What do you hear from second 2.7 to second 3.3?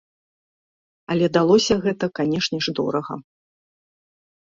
дорага.